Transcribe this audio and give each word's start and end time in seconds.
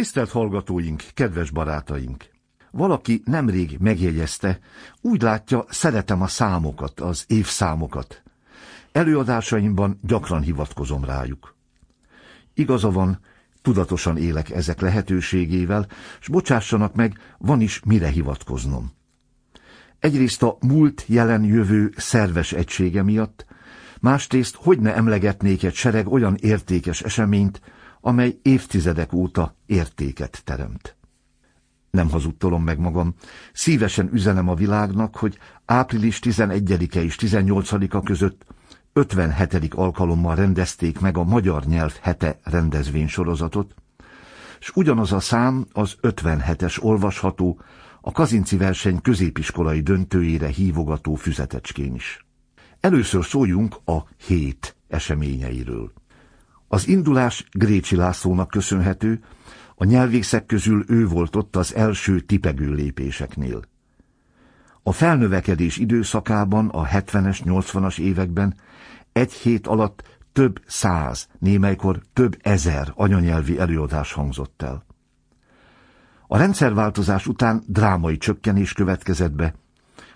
Tisztelt 0.00 0.30
hallgatóink, 0.30 1.02
kedves 1.14 1.50
barátaink! 1.50 2.24
Valaki 2.70 3.22
nemrég 3.24 3.76
megjegyezte, 3.80 4.58
úgy 5.00 5.22
látja, 5.22 5.64
szeretem 5.68 6.22
a 6.22 6.26
számokat, 6.26 7.00
az 7.00 7.24
évszámokat. 7.26 8.22
Előadásaimban 8.92 9.98
gyakran 10.02 10.40
hivatkozom 10.42 11.04
rájuk. 11.04 11.56
Igaza 12.54 12.90
van, 12.90 13.20
tudatosan 13.62 14.16
élek 14.16 14.50
ezek 14.50 14.80
lehetőségével, 14.80 15.86
s 16.20 16.28
bocsássanak 16.28 16.94
meg, 16.94 17.18
van 17.38 17.60
is 17.60 17.80
mire 17.84 18.08
hivatkoznom. 18.08 18.92
Egyrészt 19.98 20.42
a 20.42 20.56
múlt, 20.60 21.04
jelen, 21.06 21.44
jövő 21.44 21.92
szerves 21.96 22.52
egysége 22.52 23.02
miatt, 23.02 23.46
másrészt 24.00 24.54
hogy 24.54 24.80
ne 24.80 24.94
emlegetnék 24.94 25.62
egy 25.62 25.74
sereg 25.74 26.08
olyan 26.12 26.36
értékes 26.40 27.02
eseményt, 27.02 27.60
amely 28.00 28.38
évtizedek 28.42 29.12
óta 29.12 29.54
értéket 29.66 30.42
teremt. 30.44 30.96
Nem 31.90 32.10
hazudtolom 32.10 32.62
meg 32.62 32.78
magam, 32.78 33.14
szívesen 33.52 34.10
üzenem 34.12 34.48
a 34.48 34.54
világnak, 34.54 35.16
hogy 35.16 35.38
április 35.64 36.18
11-e 36.22 37.02
és 37.02 37.16
18-a 37.20 38.02
között 38.02 38.46
57. 38.92 39.74
alkalommal 39.74 40.34
rendezték 40.34 41.00
meg 41.00 41.16
a 41.16 41.24
Magyar 41.24 41.64
Nyelv 41.64 41.96
hete 42.02 42.38
rendezvénysorozatot, 42.42 43.74
és 44.60 44.70
ugyanaz 44.74 45.12
a 45.12 45.20
szám 45.20 45.66
az 45.72 45.96
57-es 46.02 46.82
olvasható, 46.82 47.60
a 48.00 48.12
Kazinci 48.12 48.56
verseny 48.56 49.00
középiskolai 49.00 49.80
döntőjére 49.80 50.46
hívogató 50.46 51.14
füzetecskén 51.14 51.94
is. 51.94 52.26
Először 52.80 53.24
szóljunk 53.24 53.76
a 53.84 53.98
hét 54.26 54.76
eseményeiről. 54.88 55.92
Az 56.72 56.88
indulás 56.88 57.46
Grécsi 57.52 57.96
Lászlónak 57.96 58.48
köszönhető, 58.48 59.20
a 59.74 59.84
nyelvészek 59.84 60.46
közül 60.46 60.84
ő 60.88 61.06
volt 61.06 61.36
ott 61.36 61.56
az 61.56 61.74
első 61.74 62.20
tipegő 62.20 62.72
lépéseknél. 62.72 63.60
A 64.82 64.92
felnövekedés 64.92 65.76
időszakában, 65.76 66.68
a 66.68 66.86
70-es, 66.86 67.40
80-as 67.44 67.98
években 67.98 68.54
egy 69.12 69.32
hét 69.32 69.66
alatt 69.66 70.18
több 70.32 70.62
száz, 70.66 71.28
némelykor 71.38 72.02
több 72.12 72.36
ezer 72.40 72.92
anyanyelvi 72.94 73.58
előadás 73.58 74.12
hangzott 74.12 74.62
el. 74.62 74.84
A 76.26 76.38
rendszerváltozás 76.38 77.26
után 77.26 77.62
drámai 77.66 78.16
csökkenés 78.16 78.72
következett 78.72 79.32
be. 79.32 79.54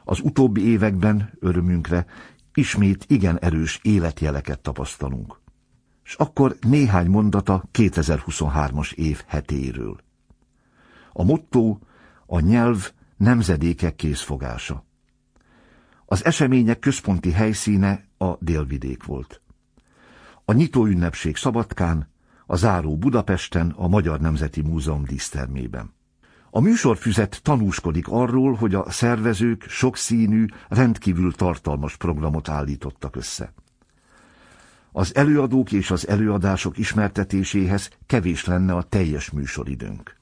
Az 0.04 0.20
utóbbi 0.22 0.68
években, 0.68 1.32
örömünkre, 1.40 2.06
ismét 2.52 3.04
igen 3.08 3.38
erős 3.38 3.80
életjeleket 3.82 4.60
tapasztalunk. 4.60 5.42
És 6.04 6.14
akkor 6.14 6.56
néhány 6.60 7.06
mondata 7.06 7.64
2023-as 7.72 8.92
év 8.92 9.22
hetéről. 9.26 9.96
A 11.12 11.24
motto 11.24 11.78
a 12.26 12.40
nyelv 12.40 12.92
nemzedékek 13.16 13.96
készfogása. 13.96 14.84
Az 16.06 16.24
események 16.24 16.78
központi 16.78 17.30
helyszíne 17.30 18.04
a 18.18 18.36
délvidék 18.38 19.04
volt. 19.04 19.40
A 20.44 20.52
nyitó 20.52 20.86
ünnepség 20.86 21.36
Szabadkán, 21.36 22.12
a 22.46 22.56
záró 22.56 22.96
Budapesten, 22.96 23.70
a 23.70 23.88
Magyar 23.88 24.20
Nemzeti 24.20 24.60
Múzeum 24.60 25.04
dísztermében. 25.04 25.94
A 26.50 26.60
műsorfüzet 26.60 27.40
tanúskodik 27.42 28.08
arról, 28.08 28.54
hogy 28.54 28.74
a 28.74 28.90
szervezők 28.90 29.64
sokszínű, 29.68 30.46
rendkívül 30.68 31.32
tartalmas 31.32 31.96
programot 31.96 32.48
állítottak 32.48 33.16
össze. 33.16 33.52
Az 34.96 35.14
előadók 35.14 35.72
és 35.72 35.90
az 35.90 36.08
előadások 36.08 36.78
ismertetéséhez 36.78 37.90
kevés 38.06 38.44
lenne 38.44 38.74
a 38.74 38.82
teljes 38.82 39.30
műsoridőnk. 39.30 40.16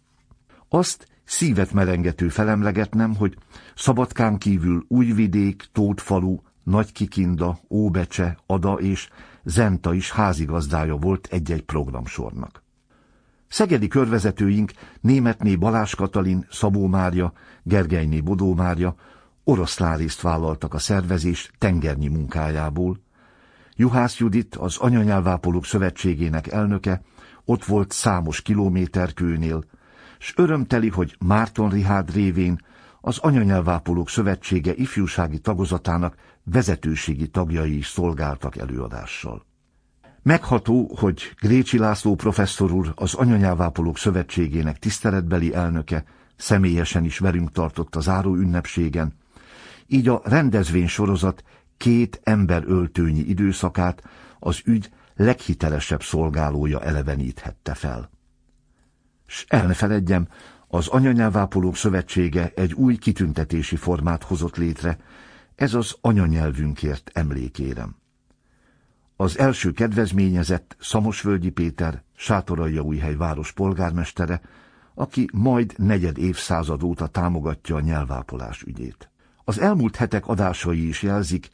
Azt 0.68 1.06
szívet 1.24 1.72
melengető 1.72 2.28
felemlegetnem, 2.28 3.14
hogy 3.16 3.36
Szabadkán 3.74 4.38
kívül 4.38 4.84
Újvidék, 4.88 5.64
Tótfalu, 5.72 6.38
Nagykikinda, 6.62 7.58
Óbecse, 7.68 8.38
Ada 8.46 8.72
és 8.72 9.08
Zenta 9.44 9.94
is 9.94 10.10
házigazdája 10.10 10.96
volt 10.96 11.28
egy-egy 11.30 11.62
programsornak. 11.62 12.62
Szegedi 13.48 13.88
körvezetőink 13.88 14.72
Németné 15.00 15.56
Balázs 15.56 15.94
Katalin, 15.94 16.46
Szabó 16.50 16.86
Mária, 16.86 17.32
Gergelyné 17.62 18.20
Bodó 18.20 18.54
Mária 18.54 18.94
oroszlán 19.44 20.00
vállaltak 20.22 20.74
a 20.74 20.78
szervezés 20.78 21.50
tengernyi 21.58 22.08
munkájából. 22.08 23.00
Juhász 23.76 24.18
Judit, 24.18 24.54
az 24.56 24.76
Anyanyelvápolók 24.76 25.64
Szövetségének 25.64 26.46
elnöke, 26.46 27.02
ott 27.44 27.64
volt 27.64 27.92
számos 27.92 28.42
kilométerkőnél, 28.42 29.64
s 30.18 30.32
örömteli, 30.36 30.88
hogy 30.88 31.16
Márton 31.18 31.70
Rihárd 31.70 32.14
révén 32.14 32.60
az 33.00 33.18
Anyanyelvápolók 33.18 34.08
Szövetsége 34.08 34.74
ifjúsági 34.74 35.38
tagozatának 35.38 36.14
vezetőségi 36.44 37.28
tagjai 37.28 37.76
is 37.76 37.86
szolgáltak 37.86 38.56
előadással. 38.56 39.46
Megható, 40.22 40.94
hogy 40.98 41.34
Grécsi 41.40 41.78
László 41.78 42.14
professzor 42.14 42.72
úr 42.72 42.92
az 42.94 43.14
Anyanyelvápolók 43.14 43.98
Szövetségének 43.98 44.78
tiszteletbeli 44.78 45.54
elnöke 45.54 46.04
személyesen 46.36 47.04
is 47.04 47.18
velünk 47.18 47.52
tartott 47.52 47.96
a 47.96 48.00
záró 48.00 48.34
ünnepségen, 48.34 49.12
így 49.86 50.08
a 50.08 50.20
rendezvény 50.24 50.88
sorozat 50.88 51.42
két 51.76 52.20
emberöltőnyi 52.22 53.20
időszakát 53.20 54.02
az 54.38 54.60
ügy 54.64 54.90
leghitelesebb 55.16 56.02
szolgálója 56.02 56.80
eleveníthette 56.80 57.74
fel. 57.74 58.10
S 59.26 59.44
el 59.48 59.66
ne 59.66 59.74
feledjem, 59.74 60.28
az 60.68 60.88
Anyanyelvápolók 60.88 61.76
Szövetsége 61.76 62.52
egy 62.54 62.72
új 62.72 62.96
kitüntetési 62.96 63.76
formát 63.76 64.22
hozott 64.22 64.56
létre, 64.56 64.98
ez 65.54 65.74
az 65.74 65.96
anyanyelvünkért 66.00 67.10
emlékérem. 67.14 67.96
Az 69.16 69.38
első 69.38 69.70
kedvezményezett 69.70 70.76
Szamosvölgyi 70.80 71.50
Péter, 71.50 72.02
Sátoraljaújhely 72.16 73.14
város 73.14 73.52
polgármestere, 73.52 74.40
aki 74.94 75.28
majd 75.32 75.74
negyed 75.76 76.18
évszázad 76.18 76.82
óta 76.82 77.06
támogatja 77.06 77.76
a 77.76 77.80
nyelvápolás 77.80 78.62
ügyét. 78.62 79.10
Az 79.44 79.58
elmúlt 79.58 79.96
hetek 79.96 80.26
adásai 80.26 80.88
is 80.88 81.02
jelzik, 81.02 81.48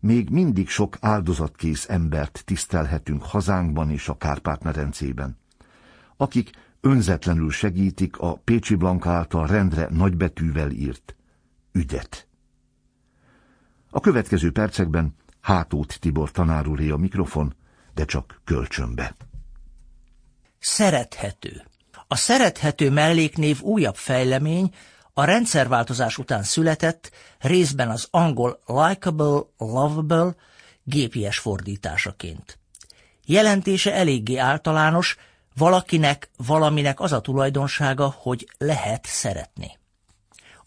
még 0.00 0.30
mindig 0.30 0.68
sok 0.68 0.96
áldozatkész 1.00 1.88
embert 1.88 2.42
tisztelhetünk 2.44 3.22
hazánkban 3.22 3.90
és 3.90 4.08
a 4.08 4.16
Kárpát-medencében, 4.16 5.38
akik 6.16 6.50
önzetlenül 6.80 7.50
segítik 7.50 8.18
a 8.18 8.34
Pécsi 8.34 8.74
Blanka 8.74 9.10
által 9.10 9.46
rendre 9.46 9.88
nagybetűvel 9.90 10.70
írt 10.70 11.16
ügyet. 11.72 12.26
A 13.90 14.00
következő 14.00 14.52
percekben 14.52 15.14
Hátót 15.40 16.00
Tibor 16.00 16.30
tanárulé 16.30 16.90
a 16.90 16.96
mikrofon, 16.96 17.54
de 17.94 18.04
csak 18.04 18.40
kölcsönbe. 18.44 19.16
Szerethető. 20.58 21.62
A 22.06 22.16
szerethető 22.16 22.90
melléknév 22.90 23.60
újabb 23.60 23.96
fejlemény, 23.96 24.74
a 25.18 25.24
rendszerváltozás 25.24 26.18
után 26.18 26.42
született, 26.42 27.10
részben 27.38 27.90
az 27.90 28.08
angol 28.10 28.60
likable, 28.66 29.40
lovable, 29.56 30.34
gépies 30.82 31.38
fordításaként. 31.38 32.58
Jelentése 33.24 33.94
eléggé 33.94 34.36
általános, 34.36 35.16
valakinek, 35.56 36.30
valaminek 36.36 37.00
az 37.00 37.12
a 37.12 37.20
tulajdonsága, 37.20 38.14
hogy 38.18 38.48
lehet 38.58 39.06
szeretni. 39.06 39.78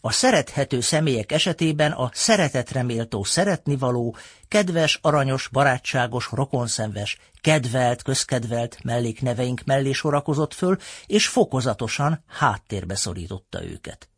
A 0.00 0.12
szerethető 0.12 0.80
személyek 0.80 1.32
esetében 1.32 1.92
a 1.92 2.10
szeretetre 2.12 2.82
méltó 2.82 3.24
szeretnivaló, 3.24 4.16
kedves, 4.48 4.98
aranyos, 5.02 5.48
barátságos, 5.48 6.28
rokonszenves, 6.32 7.18
kedvelt, 7.40 8.02
közkedvelt 8.02 8.78
mellékneveink 8.84 9.62
mellé 9.64 9.92
sorakozott 9.92 10.54
föl, 10.54 10.76
és 11.06 11.26
fokozatosan 11.26 12.24
háttérbe 12.26 12.94
szorította 12.94 13.64
őket. 13.64 14.11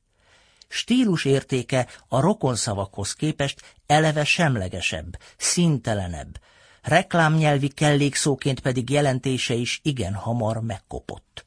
Stílus 0.75 1.25
értéke 1.25 1.87
a 2.09 2.21
rokonszavakhoz 2.21 3.13
képest 3.13 3.77
eleve 3.87 4.25
semlegesebb, 4.25 5.19
szintelenebb, 5.37 6.41
reklámnyelvi 6.83 7.69
kellékszóként 7.69 8.61
pedig 8.61 8.91
jelentése 8.91 9.55
is 9.55 9.81
igen 9.83 10.15
hamar 10.15 10.61
megkopott. 10.61 11.47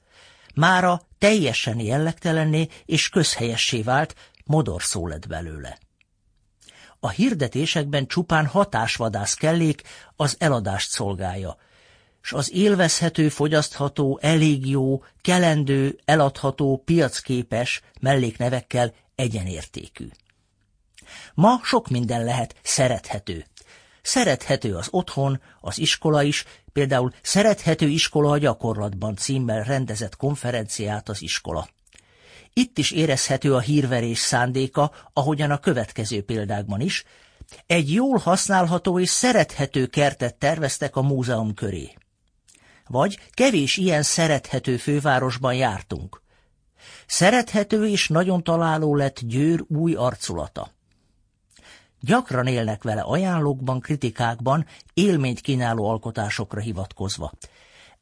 Mára 0.55 1.01
teljesen 1.17 1.79
jellegtelenné 1.79 2.67
és 2.85 3.09
közhelyessé 3.09 3.81
vált, 3.81 4.15
modorszó 4.45 5.07
lett 5.07 5.27
belőle. 5.27 5.77
A 6.99 7.09
hirdetésekben 7.09 8.07
csupán 8.07 8.45
hatásvadász 8.45 9.33
kellék 9.33 9.81
az 10.15 10.35
eladást 10.39 10.89
szolgálja, 10.89 11.57
s 12.21 12.33
az 12.33 12.53
élvezhető, 12.53 13.29
fogyasztható, 13.29 14.19
elég 14.21 14.69
jó, 14.69 15.03
kelendő, 15.21 15.99
eladható, 16.05 16.81
piacképes 16.85 17.81
melléknevekkel 17.99 18.93
egyenértékű. 19.17 20.07
Ma 21.33 21.59
sok 21.63 21.87
minden 21.89 22.23
lehet 22.23 22.55
szerethető. 22.63 23.45
Szerethető 24.01 24.75
az 24.75 24.87
otthon, 24.91 25.41
az 25.59 25.77
iskola 25.77 26.23
is, 26.23 26.45
Például 26.77 27.11
Szerethető 27.21 27.87
iskola 27.87 28.31
a 28.31 28.37
gyakorlatban 28.37 29.15
címmel 29.15 29.63
rendezett 29.63 30.15
konferenciát 30.15 31.09
az 31.09 31.21
iskola. 31.21 31.69
Itt 32.53 32.77
is 32.77 32.91
érezhető 32.91 33.53
a 33.53 33.59
hírverés 33.59 34.19
szándéka, 34.19 34.91
ahogyan 35.13 35.51
a 35.51 35.57
következő 35.57 36.23
példákban 36.23 36.81
is. 36.81 37.03
Egy 37.65 37.93
jól 37.93 38.17
használható 38.17 38.99
és 38.99 39.09
szerethető 39.09 39.85
kertet 39.85 40.35
terveztek 40.35 40.95
a 40.95 41.01
múzeum 41.01 41.53
köré. 41.53 41.93
Vagy 42.87 43.19
kevés 43.31 43.77
ilyen 43.77 44.03
szerethető 44.03 44.77
fővárosban 44.77 45.53
jártunk. 45.53 46.21
Szerethető 47.05 47.87
és 47.87 48.07
nagyon 48.07 48.43
találó 48.43 48.95
lett 48.95 49.19
Győr 49.19 49.63
új 49.67 49.93
arculata. 49.93 50.75
Gyakran 51.99 52.47
élnek 52.47 52.83
vele 52.83 53.01
ajánlókban, 53.01 53.79
kritikákban, 53.79 54.65
élményt 54.93 55.41
kínáló 55.41 55.89
alkotásokra 55.89 56.59
hivatkozva. 56.59 57.31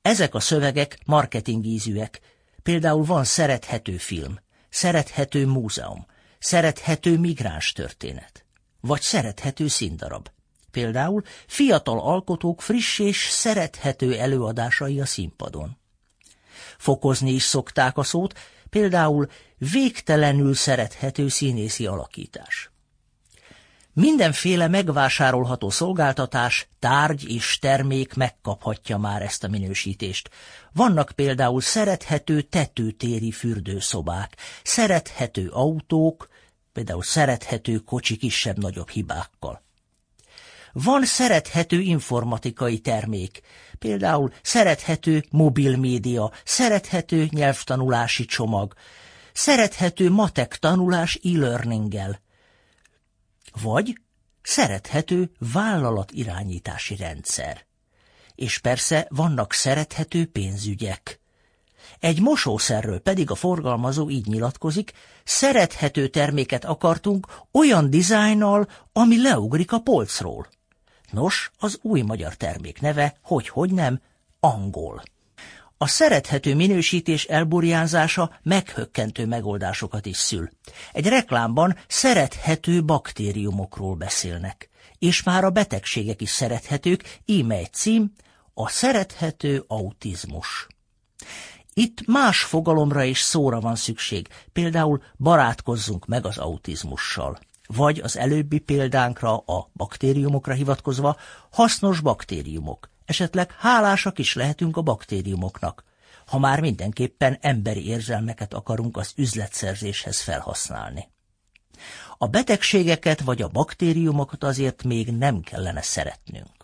Ezek 0.02 0.36
a 0.36 0.40
szövegek 0.40 0.98
marketingízűek. 1.06 2.20
Például 2.64 3.04
van 3.04 3.24
szerethető 3.24 3.98
film, 3.98 4.40
szerethető 4.70 5.46
múzeum, 5.46 6.06
szerethető 6.40 7.18
migráns 7.18 7.72
történet, 7.72 8.46
vagy 8.80 9.02
szerethető 9.02 9.68
színdarab. 9.68 10.30
Például 10.72 11.22
fiatal 11.48 12.00
alkotók 12.00 12.62
friss 12.62 13.00
és 13.00 13.28
szerethető 13.30 14.20
előadásai 14.20 15.00
a 15.00 15.06
színpadon. 15.06 15.78
Fokozni 16.78 17.32
is 17.32 17.44
szokták 17.44 17.98
a 17.98 18.04
szót, 18.04 18.40
például 18.70 19.28
végtelenül 19.58 20.54
szerethető 20.54 21.28
színészi 21.28 21.86
alakítás. 21.86 22.70
Mindenféle 23.94 24.68
megvásárolható 24.68 25.70
szolgáltatás, 25.70 26.68
tárgy 26.80 27.30
és 27.32 27.60
termék 27.60 28.14
megkaphatja 28.14 28.98
már 28.98 29.22
ezt 29.22 29.44
a 29.44 29.48
minősítést. 29.48 30.30
Vannak 30.74 31.12
például 31.16 31.62
szerethető 31.62 32.42
tetőtéri 32.42 33.32
fürdőszobák, 33.32 34.38
szerethető 34.64 35.50
autók, 35.50 36.28
például 36.74 37.04
szerethető 37.04 37.78
kocsi 37.78 38.18
kisebb-nagyobb 38.18 38.90
hibákkal. 38.90 39.64
Van 40.72 41.06
szerethető 41.06 41.80
informatikai 41.80 42.80
termék, 42.80 43.42
például 43.80 44.32
szerethető 44.42 45.24
mobilmédia, 45.30 46.32
szerethető 46.44 47.28
nyelvtanulási 47.32 48.26
csomag, 48.26 48.74
szerethető 49.34 50.10
matek 50.12 50.58
tanulás 50.58 51.20
e-learninggel, 51.24 52.22
vagy 53.62 53.98
szerethető 54.42 55.32
vállalatirányítási 55.54 56.96
rendszer. 56.96 57.66
És 58.36 58.58
persze 58.60 59.08
vannak 59.10 59.54
szerethető 59.54 60.26
pénzügyek. 60.26 61.20
Egy 62.00 62.22
mosószerről 62.22 63.00
pedig 63.00 63.32
a 63.32 63.36
forgalmazó 63.36 64.10
így 64.10 64.26
nyilatkozik, 64.26 64.92
szerethető 65.24 66.08
terméket 66.08 66.66
akartunk 66.66 67.28
olyan 67.52 67.90
dizájnnal, 67.90 68.68
ami 68.94 69.22
leugrik 69.22 69.72
a 69.72 69.80
polcról. 69.80 70.48
Nos, 71.12 71.52
az 71.60 71.80
új 71.82 72.02
magyar 72.02 72.36
termék 72.36 72.82
neve, 72.82 73.18
hogy-hogy 73.22 73.72
nem, 73.72 74.02
angol. 74.40 75.04
A 75.78 75.88
szerethető 75.88 76.56
minősítés 76.56 77.26
elburjánzása 77.26 78.40
meghökkentő 78.44 79.26
megoldásokat 79.26 80.06
is 80.06 80.18
szül. 80.18 80.50
Egy 80.92 81.08
reklámban 81.08 81.78
szerethető 81.88 82.84
baktériumokról 82.84 83.96
beszélnek, 83.96 84.70
és 85.00 85.24
már 85.24 85.44
a 85.44 85.50
betegségek 85.50 86.22
is 86.22 86.30
szerethetők, 86.30 87.20
íme 87.26 87.56
egy 87.56 87.74
cím, 87.74 88.14
a 88.54 88.70
szerethető 88.70 89.64
autizmus. 89.68 90.68
Itt 91.74 92.06
más 92.08 92.44
fogalomra 92.44 93.04
és 93.04 93.20
szóra 93.20 93.60
van 93.60 93.76
szükség, 93.76 94.28
például 94.54 95.04
barátkozzunk 95.18 96.06
meg 96.06 96.26
az 96.26 96.38
autizmussal. 96.38 97.40
Vagy 97.68 98.00
az 98.00 98.18
előbbi 98.18 98.60
példánkra, 98.60 99.38
a 99.38 99.70
baktériumokra 99.74 100.54
hivatkozva, 100.54 101.18
hasznos 101.52 102.00
baktériumok, 102.00 102.90
Esetleg 103.06 103.52
hálásak 103.52 104.20
is 104.20 104.34
lehetünk 104.34 104.78
a 104.78 104.82
baktériumoknak, 104.82 105.84
ha 106.26 106.40
már 106.40 106.60
mindenképpen 106.60 107.38
emberi 107.42 107.88
érzelmeket 107.88 108.54
akarunk 108.54 108.98
az 108.98 109.14
üzletszerzéshez 109.16 110.22
felhasználni. 110.22 111.10
A 112.18 112.28
betegségeket 112.28 113.22
vagy 113.22 113.42
a 113.42 113.48
baktériumokat 113.48 114.44
azért 114.44 114.84
még 114.84 115.12
nem 115.12 115.42
kellene 115.42 115.82
szeretnünk. 115.82 116.55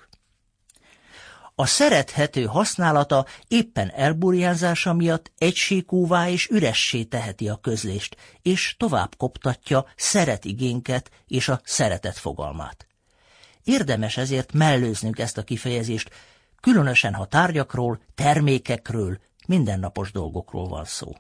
A 1.56 1.66
szerethető 1.66 2.46
használata 2.46 3.26
éppen 3.48 3.92
elburjánzása 3.96 4.94
miatt 4.94 5.32
egységúvá 5.38 6.30
és 6.30 6.48
üressé 6.48 7.04
teheti 7.04 7.50
a 7.50 7.56
közlést, 7.56 8.16
és 8.42 8.76
tovább 8.78 9.16
koptatja 9.18 9.86
szeretigénket 9.96 11.12
és 11.28 11.50
a 11.50 11.62
szeretet 11.64 12.18
fogalmát. 12.18 12.88
Érdemes 13.64 14.18
ezért 14.18 14.54
mellőznünk 14.54 15.20
ezt 15.20 15.38
a 15.38 15.44
kifejezést, 15.44 16.10
különösen 16.62 17.14
ha 17.14 17.26
tárgyakról, 17.26 18.02
termékekről, 18.16 19.20
mindennapos 19.48 20.12
dolgokról 20.12 20.68
van 20.68 20.86
szó. 20.86 21.16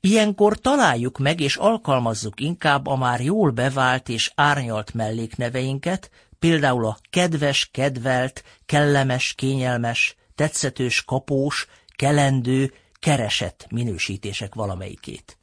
Ilyenkor 0.00 0.58
találjuk 0.58 1.18
meg 1.18 1.40
és 1.40 1.56
alkalmazzuk 1.56 2.40
inkább 2.40 2.86
a 2.86 2.96
már 2.96 3.20
jól 3.20 3.50
bevált 3.50 4.08
és 4.08 4.32
árnyalt 4.34 4.94
mellékneveinket, 4.94 6.10
például 6.38 6.86
a 6.86 6.98
kedves, 7.10 7.68
kedvelt, 7.72 8.44
kellemes, 8.66 9.34
kényelmes, 9.34 10.16
tetszetős, 10.34 11.04
kapós, 11.04 11.66
kelendő, 11.96 12.74
keresett 12.98 13.66
minősítések 13.70 14.54
valamelyikét. 14.54 15.38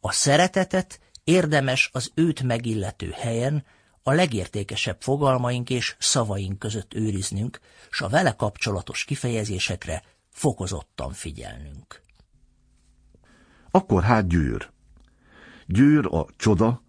A 0.00 0.12
szeretetet 0.12 1.00
érdemes 1.24 1.90
az 1.92 2.10
őt 2.14 2.42
megillető 2.42 3.10
helyen, 3.10 3.64
a 4.02 4.12
legértékesebb 4.12 4.96
fogalmaink 5.00 5.70
és 5.70 5.96
szavaink 5.98 6.58
között 6.58 6.94
őriznünk, 6.94 7.60
s 7.90 8.00
a 8.00 8.08
vele 8.08 8.32
kapcsolatos 8.32 9.04
kifejezésekre 9.04 10.02
fokozottan 10.30 11.12
figyelnünk. 11.12 12.02
Akkor 13.70 14.02
hát 14.02 14.28
Győr. 14.28 14.70
Győr 15.66 16.06
a 16.06 16.26
csoda, 16.36 16.82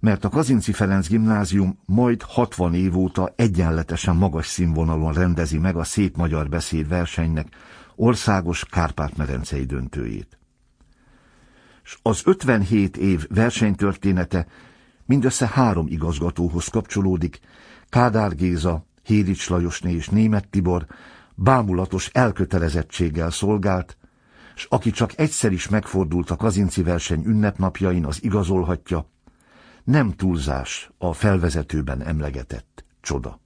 mert 0.00 0.24
a 0.24 0.28
Kazinci 0.28 0.72
Ferenc 0.72 1.08
gimnázium 1.08 1.78
majd 1.84 2.22
60 2.22 2.74
év 2.74 2.96
óta 2.96 3.32
egyenletesen 3.36 4.16
magas 4.16 4.46
színvonalon 4.46 5.12
rendezi 5.12 5.58
meg 5.58 5.76
a 5.76 5.84
szép 5.84 6.16
magyar 6.16 6.48
beszéd 6.48 6.88
versenynek 6.88 7.46
országos 7.96 8.64
Kárpát-medencei 8.64 9.64
döntőjét. 9.64 10.38
S 11.82 11.98
az 12.02 12.22
57 12.24 12.96
év 12.96 13.26
versenytörténete 13.28 14.46
mindössze 15.06 15.46
három 15.52 15.86
igazgatóhoz 15.86 16.68
kapcsolódik, 16.68 17.40
Kádár 17.88 18.34
Géza, 18.34 18.86
Hédics 19.02 19.48
Lajosné 19.48 19.92
és 19.92 20.08
Német 20.08 20.48
Tibor 20.48 20.86
bámulatos 21.34 22.08
elkötelezettséggel 22.12 23.30
szolgált, 23.30 23.96
s 24.54 24.66
aki 24.68 24.90
csak 24.90 25.18
egyszer 25.18 25.52
is 25.52 25.68
megfordult 25.68 26.30
a 26.30 26.36
kazinci 26.36 26.82
verseny 26.82 27.22
ünnepnapjain, 27.24 28.04
az 28.04 28.24
igazolhatja, 28.24 29.10
nem 29.88 30.12
túlzás 30.12 30.90
a 30.98 31.12
felvezetőben 31.12 32.02
emlegetett 32.02 32.84
csoda. 33.00 33.40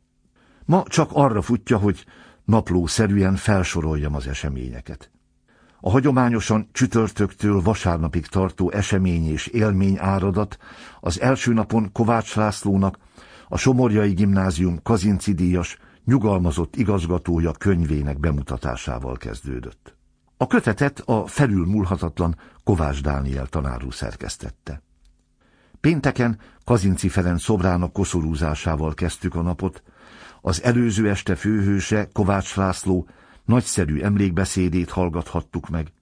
Ma 0.65 0.83
csak 0.87 1.11
arra 1.13 1.43
futja, 1.43 1.79
hogy 1.79 2.05
naplószerűen 2.45 3.37
felsoroljam 3.37 4.15
az 4.15 4.27
eseményeket. 4.27 5.11
A 5.81 5.91
hagyományosan 5.91 6.69
csütörtöktől 6.73 7.63
vasárnapig 7.63 8.27
tartó 8.27 8.71
esemény 8.71 9.31
és 9.31 9.47
élmény 9.47 9.97
áradat 9.99 10.59
az 11.01 11.21
első 11.21 11.53
napon 11.53 11.93
Kovács 11.93 12.35
Lászlónak, 12.35 12.99
a 13.49 13.57
Somorjai 13.57 14.13
Gimnázium 14.13 14.83
Kazinci 14.83 15.33
díjas, 15.33 15.79
nyugalmazott 16.05 16.77
igazgatója 16.77 17.53
könyvének 17.53 18.19
bemutatásával 18.19 19.17
kezdődött. 19.17 19.97
A 20.37 20.47
kötetet 20.47 21.03
a 21.05 21.27
felülmúlhatatlan 21.27 22.37
Kovács 22.65 23.03
Dániel 23.03 23.47
tanárú 23.47 23.91
szerkesztette. 23.91 24.83
Pénteken 25.83 26.39
Kazinci 26.65 27.09
Ferenc 27.09 27.43
szobrának 27.43 27.93
koszorúzásával 27.93 28.95
kezdtük 28.95 29.35
a 29.35 29.43
napot, 29.43 29.83
az 30.41 30.63
előző 30.63 31.09
este 31.09 31.35
főhőse 31.35 32.09
Kovács 32.13 32.57
László 32.57 33.09
nagyszerű 33.45 34.01
emlékbeszédét 34.01 34.91
hallgathattuk 34.91 35.69
meg. 35.69 35.93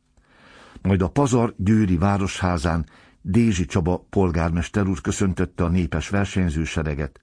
Majd 0.83 1.03
a 1.03 1.09
Pazar 1.09 1.55
Győri 1.57 1.97
Városházán 1.97 2.87
Dézsi 3.23 3.67
Csaba 3.67 4.07
polgármester 4.11 4.87
úr 4.87 5.01
köszöntötte 5.01 5.65
a 5.65 5.69
népes 5.69 6.09
versenyzősereget, 6.09 7.21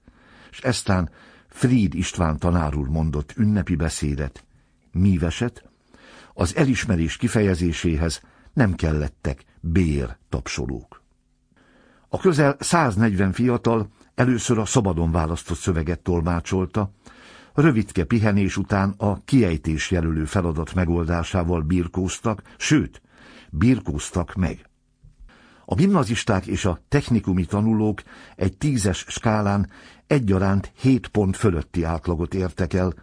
és 0.50 0.60
eztán 0.60 1.10
Fried 1.48 1.94
István 1.94 2.38
tanár 2.38 2.74
úr 2.74 2.88
mondott 2.88 3.32
ünnepi 3.36 3.76
beszédet, 3.76 4.44
míveset, 4.92 5.64
az 6.34 6.56
elismerés 6.56 7.16
kifejezéséhez 7.16 8.22
nem 8.52 8.74
kellettek 8.74 9.44
bér 9.60 10.16
tapsolók. 10.28 10.97
A 12.08 12.18
közel 12.18 12.56
140 12.58 13.32
fiatal 13.32 13.88
először 14.14 14.58
a 14.58 14.64
szabadon 14.64 15.12
választott 15.12 15.58
szöveget 15.58 16.00
tolmácsolta, 16.00 16.90
rövidke 17.54 18.04
pihenés 18.04 18.56
után 18.56 18.94
a 18.96 19.24
kiejtés 19.24 19.90
jelölő 19.90 20.24
feladat 20.24 20.74
megoldásával 20.74 21.60
birkóztak, 21.60 22.42
sőt, 22.56 23.02
birkóztak 23.50 24.34
meg. 24.34 24.66
A 25.64 25.74
gimnazisták 25.74 26.46
és 26.46 26.64
a 26.64 26.80
technikumi 26.88 27.44
tanulók 27.44 28.02
egy 28.36 28.56
tízes 28.56 29.04
skálán 29.08 29.70
egyaránt 30.06 30.72
7 30.76 31.08
pont 31.08 31.36
fölötti 31.36 31.82
átlagot 31.82 32.34
értek 32.34 32.72
el, 32.74 32.94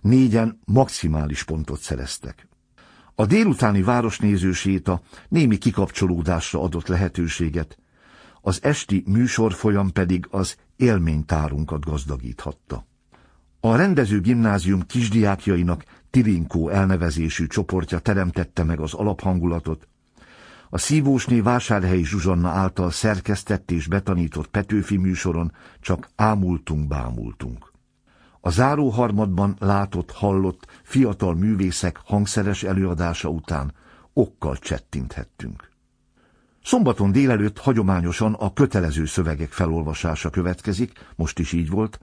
négyen 0.00 0.60
maximális 0.64 1.44
pontot 1.44 1.80
szereztek. 1.80 2.48
A 3.14 3.26
délutáni 3.26 3.82
városnéző 3.82 4.52
séta 4.52 5.00
némi 5.28 5.58
kikapcsolódásra 5.58 6.62
adott 6.62 6.86
lehetőséget, 6.86 7.78
az 8.46 8.58
esti 8.62 9.02
műsorfolyam 9.06 9.92
pedig 9.92 10.26
az 10.30 10.56
élménytárunkat 10.76 11.84
gazdagíthatta. 11.84 12.86
A 13.60 13.76
rendező 13.76 14.20
gimnázium 14.20 14.86
kisdiákjainak 14.86 15.84
Tirinkó 16.10 16.68
elnevezésű 16.68 17.46
csoportja 17.46 17.98
teremtette 17.98 18.62
meg 18.64 18.80
az 18.80 18.94
alaphangulatot, 18.94 19.88
a 20.70 20.78
szívósné 20.78 21.40
Vásárhelyi 21.40 22.04
Zsuzsanna 22.04 22.48
által 22.48 22.90
szerkesztett 22.90 23.70
és 23.70 23.86
betanított 23.86 24.46
Petőfi 24.46 24.96
műsoron 24.96 25.52
csak 25.80 26.08
ámultunk, 26.16 26.88
bámultunk. 26.88 27.72
A 28.40 28.50
záró 28.50 28.88
harmadban 28.88 29.56
látott, 29.58 30.10
hallott 30.10 30.66
fiatal 30.82 31.34
művészek 31.34 32.00
hangszeres 32.04 32.62
előadása 32.62 33.28
után 33.28 33.72
okkal 34.12 34.56
csettinthettünk. 34.56 35.73
Szombaton 36.64 37.12
délelőtt 37.12 37.58
hagyományosan 37.58 38.32
a 38.32 38.52
kötelező 38.52 39.04
szövegek 39.04 39.52
felolvasása 39.52 40.30
következik, 40.30 40.92
most 41.16 41.38
is 41.38 41.52
így 41.52 41.70
volt. 41.70 42.00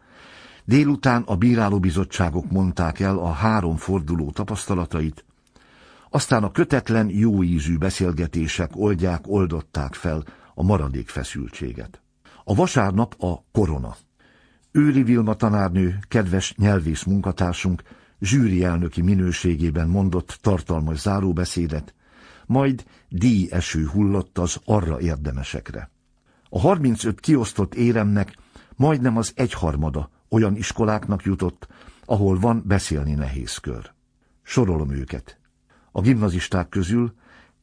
Délután 0.65 1.21
a 1.25 1.35
bírálóbizottságok 1.35 2.51
mondták 2.51 2.99
el 2.99 3.17
a 3.17 3.31
három 3.31 3.75
forduló 3.77 4.31
tapasztalatait, 4.31 5.25
aztán 6.09 6.43
a 6.43 6.51
kötetlen, 6.51 7.09
jóízű 7.09 7.77
beszélgetések 7.77 8.71
oldják, 8.75 9.27
oldották 9.27 9.93
fel 9.93 10.23
a 10.53 10.63
maradék 10.63 11.09
feszültséget. 11.09 12.01
A 12.43 12.55
vasárnap 12.55 13.23
a 13.23 13.43
korona. 13.51 13.95
Őri 14.71 15.03
Vilma 15.03 15.33
tanárnő, 15.33 15.99
kedves 16.07 16.53
nyelvész 16.57 17.03
munkatársunk, 17.03 17.81
zsűri 18.19 18.63
elnöki 18.63 19.01
minőségében 19.01 19.87
mondott 19.87 20.37
tartalmas 20.41 20.99
záróbeszédet, 20.99 21.93
majd 22.51 22.85
díjeső 23.09 23.85
hullott 23.87 24.37
az 24.37 24.59
arra 24.65 24.99
érdemesekre. 24.99 25.89
A 26.49 26.59
35 26.59 27.19
kiosztott 27.19 27.75
éremnek 27.75 28.37
majdnem 28.75 29.17
az 29.17 29.31
egyharmada 29.35 30.09
olyan 30.29 30.55
iskoláknak 30.55 31.23
jutott, 31.23 31.67
ahol 32.05 32.39
van 32.39 32.63
beszélni 32.65 33.13
nehéz 33.13 33.57
kör. 33.57 33.93
Sorolom 34.41 34.91
őket. 34.91 35.39
A 35.91 36.01
gimnazisták 36.01 36.69
közül 36.69 37.13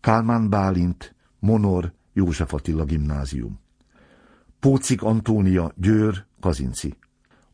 Kálmán 0.00 0.48
Bálint, 0.48 1.14
Monor, 1.38 1.92
József 2.12 2.54
Attila 2.54 2.84
gimnázium. 2.84 3.60
Pócik 4.60 5.02
Antónia, 5.02 5.72
Győr, 5.76 6.24
Kazinci. 6.40 6.96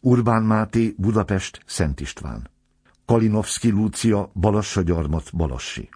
Urbán 0.01 0.43
Máté, 0.43 0.95
Budapest, 0.99 1.63
Szent 1.67 2.01
István. 2.01 2.51
Kalinowski 3.05 3.71
Lúcia, 3.71 4.31
Balassa 4.35 4.83
Gyarmat, 4.83 5.37
Balassi. 5.37 5.89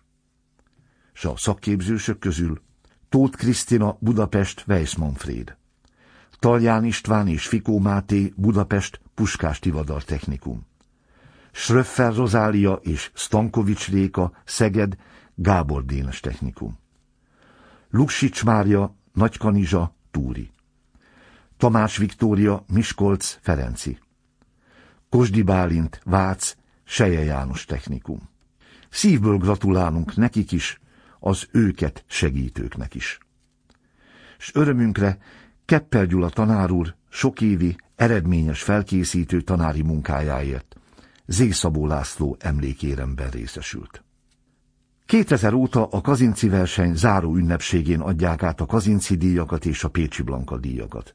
S 1.19 1.25
a 1.25 1.37
szakképzősök 1.37 2.19
közül 2.19 2.63
Tóth 3.09 3.37
Krisztina, 3.37 3.97
Budapest, 4.01 4.65
Weiss 4.69 4.95
Manfred. 4.95 5.57
Talján 6.39 6.85
István 6.85 7.29
és 7.29 7.47
Fikó 7.47 7.79
Máté, 7.79 8.33
Budapest, 8.37 9.01
Puskás 9.15 9.59
Tivadar 9.59 10.05
Technikum. 10.05 10.67
Schröffer 11.53 12.15
Rozália 12.15 12.73
és 12.73 13.11
Stankovics 13.15 13.89
Réka, 13.89 14.33
Szeged, 14.45 14.97
Gábor 15.35 15.85
Dénes 15.85 16.21
Technikum. 16.21 16.79
Luksics 17.91 18.45
Mária, 18.45 18.95
Nagykanizsa, 19.13 19.95
Túri. 20.11 20.51
Tamás 21.57 21.97
Viktória, 21.97 22.65
Miskolc, 22.73 23.39
Ferenci. 23.41 23.99
Kosdi 25.09 25.43
Bálint, 25.43 26.01
Vác, 26.05 26.57
Seje 26.85 27.25
János 27.25 27.65
Technikum. 27.65 28.29
Szívből 28.89 29.37
gratulálunk 29.37 30.17
nekik 30.17 30.53
is, 30.53 30.81
az 31.21 31.49
őket 31.51 32.05
segítőknek 32.07 32.95
is. 32.95 33.19
S 34.39 34.51
örömünkre 34.55 35.19
Keppel 35.65 36.07
Gyula 36.07 36.29
tanár 36.29 36.71
úr 36.71 36.95
sok 37.09 37.41
évi, 37.41 37.77
eredményes 37.97 38.63
felkészítő 38.63 39.41
tanári 39.41 39.83
munkájáért 39.83 40.77
Zészabó 41.27 41.87
László 41.87 42.37
emlékéremben 42.41 43.31
részesült. 43.31 44.03
2000 45.07 45.53
óta 45.53 45.87
a 45.87 46.01
Kazinci 46.01 46.49
verseny 46.49 46.95
záró 46.95 47.37
ünnepségén 47.37 48.01
adják 48.01 48.43
át 48.43 48.61
a 48.61 48.67
Kazinci 48.67 49.17
díjakat 49.17 49.65
és 49.67 49.85
a 49.85 49.89
Pécsi 49.89 50.23
Blanka 50.23 50.59
díjakat. 50.59 51.15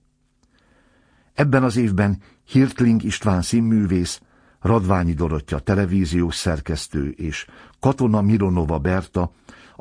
Ebben 1.33 1.63
az 1.63 1.75
évben 1.75 2.21
Hirtling 2.43 3.03
István 3.03 3.41
színművész, 3.41 4.21
Radványi 4.59 5.13
Dorottya 5.13 5.59
televíziós 5.59 6.35
szerkesztő 6.35 7.09
és 7.09 7.45
Katona 7.79 8.21
Mironova 8.21 8.79
Berta, 8.79 9.31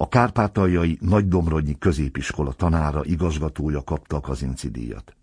a 0.02 0.08
Kárpátaljai 0.08 0.98
Nagydomrodnyi 1.00 1.78
középiskola 1.78 2.52
tanára 2.52 3.04
igazgatója 3.04 3.82
kapta 3.82 4.16
a 4.16 4.20
Kazinci 4.20 4.70
díjat. 4.70 5.16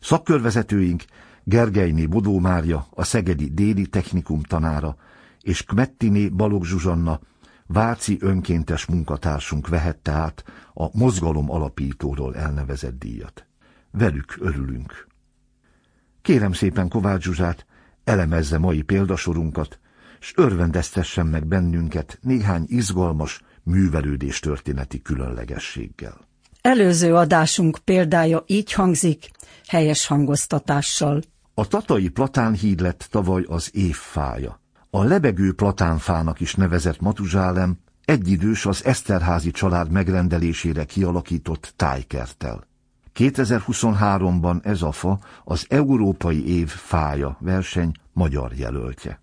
Szakkörvezetőink 0.00 1.04
Gergelyné 1.44 2.06
Bodó 2.06 2.38
Mária, 2.38 2.86
a 2.90 3.04
Szegedi 3.04 3.50
Déli 3.50 3.86
Technikum 3.86 4.42
tanára, 4.42 4.96
és 5.40 5.64
Kmettiné 5.64 6.28
Balogh 6.28 6.66
Zsuzsanna, 6.66 7.20
Váci 7.66 8.16
önkéntes 8.20 8.86
munkatársunk 8.86 9.68
vehette 9.68 10.10
át 10.10 10.44
a 10.74 10.98
mozgalom 10.98 11.50
alapítóról 11.50 12.36
elnevezett 12.36 12.98
díjat. 12.98 13.46
Velük 13.90 14.36
örülünk. 14.40 15.06
Kérem 16.22 16.52
szépen 16.52 16.88
Kovács 16.88 17.22
Zsuzsát, 17.22 17.66
elemezze 18.04 18.58
mai 18.58 18.82
példasorunkat, 18.82 19.78
s 20.20 20.32
örvendeztessen 20.36 21.26
meg 21.26 21.46
bennünket 21.46 22.18
néhány 22.22 22.64
izgalmas 22.68 23.40
művelődés 23.62 24.38
történeti 24.40 25.02
különlegességgel. 25.02 26.18
Előző 26.60 27.14
adásunk 27.14 27.78
példája 27.84 28.44
így 28.46 28.72
hangzik, 28.72 29.30
helyes 29.66 30.06
hangoztatással. 30.06 31.22
A 31.54 31.66
tatai 31.66 32.08
platánhíd 32.08 32.80
lett 32.80 33.08
tavaly 33.10 33.44
az 33.48 33.70
évfája. 33.72 34.60
A 34.90 35.02
lebegő 35.04 35.52
platánfának 35.52 36.40
is 36.40 36.54
nevezett 36.54 37.00
Matuzsálem 37.00 37.78
egyidős 38.04 38.66
az 38.66 38.84
Eszterházi 38.84 39.50
család 39.50 39.90
megrendelésére 39.90 40.84
kialakított 40.84 41.72
tájkertel. 41.76 42.68
2023-ban 43.14 44.64
ez 44.64 44.82
a 44.82 44.92
fa 44.92 45.18
az 45.44 45.66
Európai 45.68 46.46
Év 46.58 46.68
fája 46.68 47.36
verseny 47.40 47.92
magyar 48.12 48.52
jelöltje. 48.52 49.20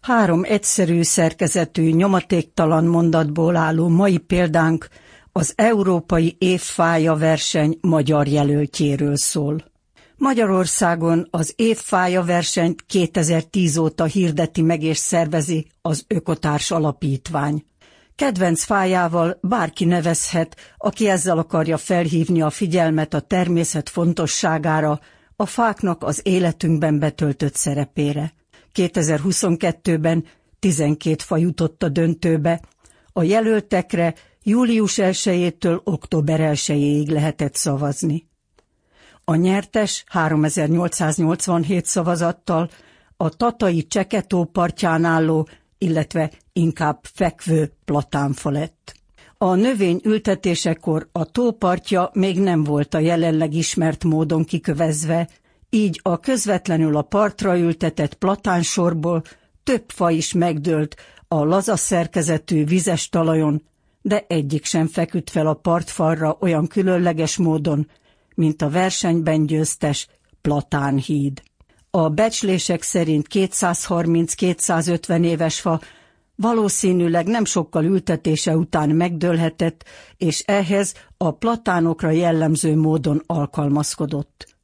Három 0.00 0.44
egyszerű 0.44 1.02
szerkezetű, 1.02 1.90
nyomatéktalan 1.90 2.84
mondatból 2.84 3.56
álló 3.56 3.88
mai 3.88 4.18
példánk 4.18 4.88
az 5.32 5.52
Európai 5.56 6.36
Évfája 6.38 7.14
verseny 7.14 7.78
magyar 7.80 8.26
jelöltjéről 8.26 9.16
szól. 9.16 9.64
Magyarországon 10.16 11.28
az 11.30 11.52
évfája 11.56 12.22
versenyt 12.22 12.84
2010 12.86 13.76
óta 13.76 14.04
hirdeti 14.04 14.62
meg 14.62 14.82
és 14.82 14.96
szervezi 14.96 15.66
az 15.82 16.04
Ökotárs 16.08 16.70
Alapítvány. 16.70 17.64
Kedvenc 18.14 18.64
fájával 18.64 19.38
bárki 19.42 19.84
nevezhet, 19.84 20.56
aki 20.76 21.08
ezzel 21.08 21.38
akarja 21.38 21.76
felhívni 21.76 22.42
a 22.42 22.50
figyelmet 22.50 23.14
a 23.14 23.20
természet 23.20 23.88
fontosságára, 23.88 25.00
a 25.36 25.46
fáknak 25.46 26.04
az 26.04 26.20
életünkben 26.22 26.98
betöltött 26.98 27.54
szerepére. 27.54 28.32
2022-ben 28.74 30.24
12 30.58 31.22
fa 31.24 31.36
jutott 31.36 31.82
a 31.82 31.88
döntőbe, 31.88 32.60
a 33.12 33.22
jelöltekre 33.22 34.14
július 34.42 34.94
1-től 34.96 35.82
október 35.84 36.40
1-ig 36.54 37.10
lehetett 37.10 37.54
szavazni. 37.54 38.26
A 39.24 39.34
nyertes 39.34 40.04
3887 40.06 41.86
szavazattal 41.86 42.70
a 43.16 43.28
tatai 43.28 43.86
Cseketó 43.86 44.44
partján 44.44 45.04
álló, 45.04 45.48
illetve 45.78 46.30
inkább 46.52 46.98
fekvő 47.02 47.72
platánfa 47.84 48.50
lett. 48.50 48.94
A 49.38 49.54
növény 49.54 50.00
ültetésekor 50.04 51.08
a 51.12 51.24
tópartja 51.24 52.10
még 52.12 52.40
nem 52.40 52.64
volt 52.64 52.94
a 52.94 52.98
jelenleg 52.98 53.54
ismert 53.54 54.04
módon 54.04 54.44
kikövezve, 54.44 55.28
így 55.70 56.00
a 56.02 56.18
közvetlenül 56.20 56.96
a 56.96 57.02
partra 57.02 57.58
ültetett 57.58 58.14
platánsorból 58.14 59.22
több 59.64 59.84
fa 59.86 60.10
is 60.10 60.32
megdőlt 60.32 60.96
a 61.28 61.44
laza 61.44 61.76
szerkezetű 61.76 62.64
vizes 62.64 63.08
talajon, 63.08 63.62
de 64.02 64.24
egyik 64.28 64.64
sem 64.64 64.86
feküdt 64.86 65.30
fel 65.30 65.46
a 65.46 65.54
partfalra 65.54 66.36
olyan 66.40 66.66
különleges 66.66 67.36
módon, 67.36 67.90
mint 68.34 68.62
a 68.62 68.70
versenyben 68.70 69.46
győztes 69.46 70.08
Platánhíd. 70.40 71.42
A 71.90 72.08
becslések 72.08 72.82
szerint 72.82 73.26
230-250 73.30 75.24
éves 75.24 75.60
fa 75.60 75.80
valószínűleg 76.36 77.26
nem 77.26 77.44
sokkal 77.44 77.84
ültetése 77.84 78.56
után 78.56 78.88
megdőlhetett, 78.88 79.84
és 80.16 80.40
ehhez 80.46 80.94
a 81.16 81.30
platánokra 81.30 82.10
jellemző 82.10 82.76
módon 82.76 83.22
alkalmazkodott. 83.26 84.57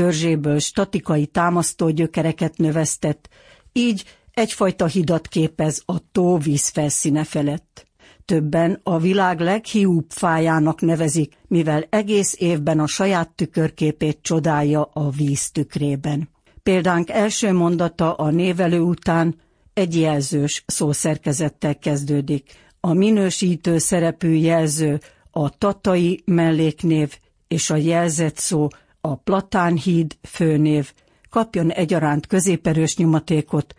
Törzséből 0.00 0.58
statikai 0.58 1.26
támasztó 1.26 1.88
gyökereket 1.88 2.56
növesztett, 2.56 3.28
így 3.72 4.04
egyfajta 4.30 4.86
hidat 4.86 5.28
képez 5.28 5.82
a 5.86 6.10
tó 6.12 6.38
vízfelszíne 6.38 7.24
felett. 7.24 7.86
Többen 8.24 8.80
a 8.82 8.98
világ 8.98 9.40
leghiúbb 9.40 10.04
fájának 10.08 10.80
nevezik, 10.80 11.36
mivel 11.48 11.86
egész 11.90 12.34
évben 12.38 12.80
a 12.80 12.86
saját 12.86 13.30
tükörképét 13.30 14.18
csodálja 14.22 14.90
a 14.92 15.10
víz 15.10 15.50
tükrében. 15.50 16.28
Példánk 16.62 17.10
első 17.10 17.52
mondata 17.52 18.14
a 18.14 18.30
névelő 18.30 18.80
után 18.80 19.34
egy 19.72 20.00
jelzős 20.00 20.64
szószerkezettel 20.66 21.78
kezdődik. 21.78 22.52
A 22.80 22.92
minősítő 22.92 23.78
szerepű 23.78 24.32
jelző 24.32 25.00
a 25.30 25.58
tatai 25.58 26.22
melléknév 26.24 27.18
és 27.48 27.70
a 27.70 27.76
jelzett 27.76 28.36
szó 28.36 28.68
a 29.00 29.14
Platánhíd 29.14 30.16
főnév 30.22 30.92
kapjon 31.30 31.70
egyaránt 31.70 32.26
középerős 32.26 32.96
nyomatékot, 32.96 33.74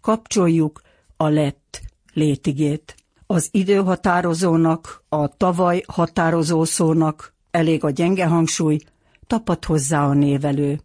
kapcsoljuk 0.00 0.80
a 1.16 1.28
lett 1.28 1.80
létigét. 2.12 2.94
Az 3.26 3.48
időhatározónak, 3.50 5.04
a 5.08 5.36
tavaly 5.36 5.82
határozó 5.86 6.64
szónak 6.64 7.34
elég 7.50 7.84
a 7.84 7.90
gyenge 7.90 8.26
hangsúly, 8.26 8.78
tapad 9.26 9.64
hozzá 9.64 10.04
a 10.06 10.12
névelő. 10.12 10.80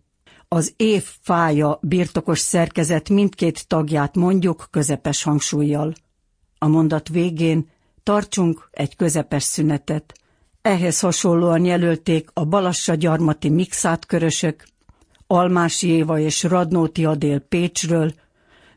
Az 0.48 0.74
év 0.76 1.04
fája 1.22 1.80
birtokos 1.82 2.40
szerkezet 2.40 3.10
mindkét 3.10 3.68
tagját 3.68 4.16
mondjuk 4.16 4.68
közepes 4.72 5.24
hangsúlyjal. 5.24 5.94
A 6.58 6.68
mondat 6.68 7.10
végén 7.10 7.70
tartsunk 8.04 8.70
egy 8.72 8.96
közepes 8.96 9.44
szünetet. 9.44 10.14
Ehhez 10.68 11.00
hasonlóan 11.00 11.66
jelölték 11.66 12.30
a 12.34 12.46
Balassa 12.46 12.96
gyarmati 12.96 13.50
mixát 13.50 14.06
körösök, 14.06 14.64
Almási 15.28 15.88
Éva 15.88 16.20
és 16.20 16.44
Radnóti 16.44 17.06
Adél 17.06 17.40
Pécsről, 17.40 18.14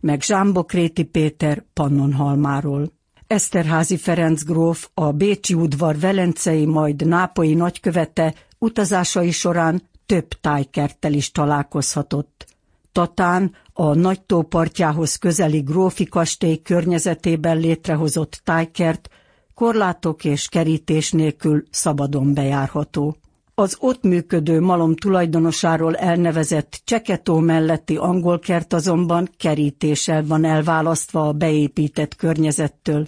meg 0.00 0.22
Zsámbokréti 0.22 1.02
Péter 1.02 1.64
Pannonhalmáról. 1.72 2.92
Eszterházi 3.26 3.96
Ferenc 3.96 4.42
gróf, 4.42 4.88
a 4.94 5.12
Bécsi 5.12 5.54
udvar 5.54 5.98
velencei, 5.98 6.66
majd 6.66 7.06
nápoi 7.06 7.54
nagykövete 7.54 8.34
utazásai 8.58 9.30
során 9.30 9.82
több 10.06 10.28
tájkerttel 10.40 11.12
is 11.12 11.30
találkozhatott. 11.30 12.46
Tatán 12.92 13.54
a 13.72 13.94
nagy 13.94 14.20
tópartjához 14.20 15.16
közeli 15.16 15.60
grófi 15.60 16.04
kastély 16.04 16.62
környezetében 16.62 17.58
létrehozott 17.58 18.40
tájkert 18.44 19.10
korlátok 19.60 20.24
és 20.24 20.48
kerítés 20.48 21.12
nélkül 21.12 21.62
szabadon 21.70 22.34
bejárható. 22.34 23.16
Az 23.54 23.76
ott 23.80 24.02
működő 24.02 24.60
malom 24.60 24.96
tulajdonosáról 24.96 25.96
elnevezett 25.96 26.80
Cseketó 26.84 27.38
melletti 27.38 27.96
angol 27.96 28.38
kert 28.38 28.72
azonban 28.72 29.30
kerítéssel 29.36 30.26
van 30.26 30.44
elválasztva 30.44 31.28
a 31.28 31.32
beépített 31.32 32.16
környezettől. 32.16 33.06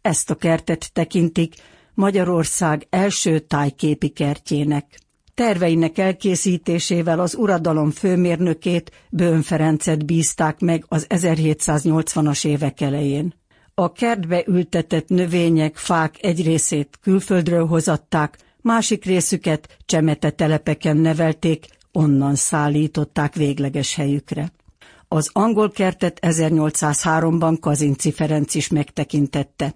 Ezt 0.00 0.30
a 0.30 0.34
kertet 0.34 0.92
tekintik 0.92 1.54
Magyarország 1.94 2.86
első 2.90 3.38
tájképi 3.38 4.08
kertjének. 4.08 4.98
Terveinek 5.34 5.98
elkészítésével 5.98 7.20
az 7.20 7.34
uradalom 7.34 7.90
főmérnökét, 7.90 8.90
Bőn 9.10 9.42
Ferencet 9.42 10.06
bízták 10.06 10.60
meg 10.60 10.84
az 10.88 11.06
1780-as 11.08 12.46
évek 12.46 12.80
elején. 12.80 13.40
A 13.74 13.92
kertbe 13.92 14.44
ültetett 14.46 15.08
növények, 15.08 15.76
fák 15.76 16.16
egy 16.20 16.44
részét 16.44 16.98
külföldről 17.00 17.66
hozatták, 17.66 18.38
másik 18.60 19.04
részüket 19.04 19.76
csemete 19.84 20.30
telepeken 20.30 20.96
nevelték, 20.96 21.66
onnan 21.92 22.34
szállították 22.34 23.34
végleges 23.34 23.94
helyükre. 23.94 24.52
Az 25.08 25.30
angol 25.32 25.70
kertet 25.70 26.18
1803-ban 26.22 27.56
Kazinci 27.60 28.12
Ferenc 28.12 28.54
is 28.54 28.68
megtekintette. 28.68 29.74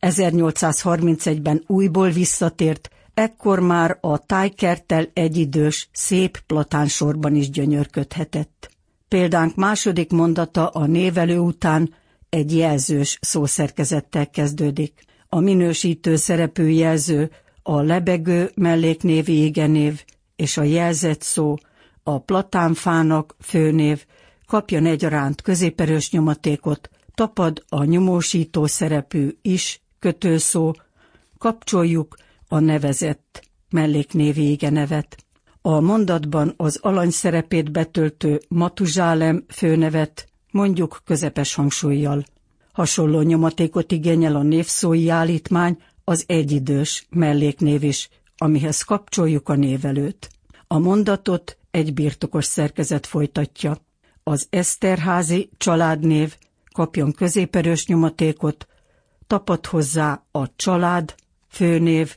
1831-ben 0.00 1.64
újból 1.66 2.10
visszatért, 2.10 2.88
ekkor 3.14 3.60
már 3.60 3.98
a 4.00 4.18
tájkerttel 4.18 5.10
egyidős, 5.12 5.88
szép 5.92 6.38
platánsorban 6.46 7.34
is 7.34 7.50
gyönyörködhetett. 7.50 8.70
Példánk 9.08 9.54
második 9.54 10.10
mondata 10.10 10.68
a 10.68 10.86
névelő 10.86 11.38
után 11.38 11.94
egy 12.30 12.56
jelzős 12.56 13.18
szószerkezettel 13.20 14.30
kezdődik. 14.30 15.04
A 15.28 15.40
minősítő 15.40 16.16
szerepű 16.16 16.68
jelző 16.68 17.30
a 17.62 17.80
lebegő 17.80 18.50
melléknévi 18.54 19.44
igenév 19.44 20.04
és 20.36 20.56
a 20.56 20.62
jelzett 20.62 21.22
szó 21.22 21.56
a 22.02 22.18
platánfának 22.18 23.36
főnév 23.40 24.04
kapjon 24.46 24.86
egyaránt 24.86 25.42
középerős 25.42 26.10
nyomatékot, 26.10 26.90
tapad 27.14 27.64
a 27.68 27.84
nyomósító 27.84 28.66
szerepű 28.66 29.38
is 29.42 29.82
kötőszó, 29.98 30.74
kapcsoljuk 31.38 32.16
a 32.48 32.58
nevezett 32.58 33.48
melléknévi 33.70 34.58
nevet. 34.70 35.16
A 35.62 35.80
mondatban 35.80 36.54
az 36.56 36.78
alany 36.82 37.10
szerepét 37.10 37.72
betöltő 37.72 38.40
Matuzsálem 38.48 39.44
főnevet 39.48 40.29
mondjuk 40.50 41.00
közepes 41.04 41.54
hangsúlyjal. 41.54 42.24
Hasonló 42.72 43.20
nyomatékot 43.20 43.92
igényel 43.92 44.36
a 44.36 44.42
névszói 44.42 45.08
állítmány, 45.08 45.82
az 46.04 46.24
egyidős 46.26 47.06
melléknév 47.10 47.82
is, 47.82 48.08
amihez 48.36 48.82
kapcsoljuk 48.82 49.48
a 49.48 49.54
névelőt. 49.54 50.30
A 50.66 50.78
mondatot 50.78 51.58
egy 51.70 51.94
birtokos 51.94 52.44
szerkezet 52.44 53.06
folytatja. 53.06 53.76
Az 54.22 54.46
Eszterházi 54.50 55.50
családnév 55.56 56.36
kapjon 56.72 57.12
középerős 57.12 57.86
nyomatékot, 57.86 58.66
tapad 59.26 59.66
hozzá 59.66 60.22
a 60.30 60.56
család, 60.56 61.14
főnév, 61.48 62.16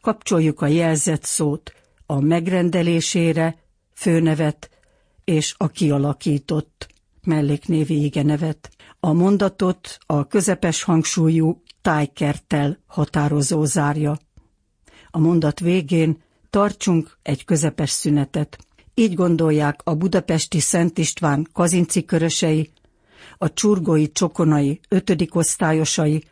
kapcsoljuk 0.00 0.60
a 0.60 0.66
jelzett 0.66 1.24
szót 1.24 1.72
a 2.06 2.20
megrendelésére, 2.20 3.58
főnevet 3.94 4.70
és 5.24 5.54
a 5.56 5.68
kialakított 5.68 6.88
melléknévi 7.28 8.04
igenevet. 8.04 8.70
A 9.00 9.12
mondatot 9.12 9.98
a 10.06 10.26
közepes 10.26 10.82
hangsúlyú 10.82 11.62
tájkerttel 11.82 12.78
határozó 12.86 13.64
zárja. 13.64 14.18
A 15.10 15.18
mondat 15.18 15.60
végén 15.60 16.22
tartsunk 16.50 17.18
egy 17.22 17.44
közepes 17.44 17.90
szünetet. 17.90 18.58
Így 18.94 19.14
gondolják 19.14 19.80
a 19.84 19.94
budapesti 19.94 20.60
Szent 20.60 20.98
István 20.98 21.46
kazinci 21.52 22.04
körösei, 22.04 22.70
a 23.38 23.52
csurgói 23.52 24.12
csokonai 24.12 24.80
ötödik 24.88 25.34
osztályosai 25.34 26.24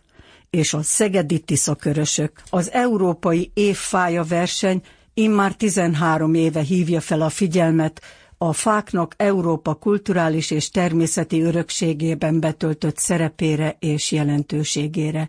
és 0.50 0.74
a 0.74 0.82
szegedi 0.82 1.38
tiszakörösök. 1.40 2.42
Az 2.50 2.70
európai 2.72 3.50
évfája 3.54 4.22
verseny 4.22 4.82
immár 5.14 5.54
13 5.54 6.35
éve 6.35 6.61
hívja 6.61 7.00
fel 7.00 7.20
a 7.22 7.28
figyelmet 7.28 8.00
a 8.38 8.53
fáknak 8.53 9.14
Európa 9.16 9.75
kulturális 9.75 10.51
és 10.51 10.68
természeti 10.70 11.42
örökségében 11.42 12.40
betöltött 12.40 12.96
szerepére 12.99 13.77
és 13.79 14.12
jelentőségére. 14.12 15.29